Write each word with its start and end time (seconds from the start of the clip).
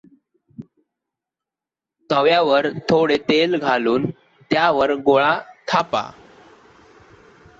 तव्यावर 2.09 2.67
थोडे 2.89 3.17
तेल 3.17 3.55
घालून 3.55 4.09
त्यावर 4.51 4.93
गोळा 4.93 5.39
थापा. 5.67 6.11